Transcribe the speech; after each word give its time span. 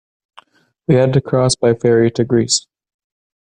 We 0.87 0.95
had 0.95 1.13
to 1.13 1.21
cross 1.21 1.55
by 1.55 1.75
ferry 1.75 2.09
to 2.13 2.23
Greece. 2.25 2.65